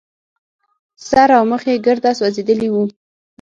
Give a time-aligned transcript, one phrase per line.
[1.07, 2.83] سر او مخ يې ګرده سوځېدلي وو.